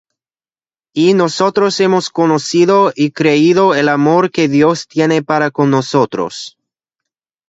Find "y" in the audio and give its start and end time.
0.95-1.13, 2.95-3.11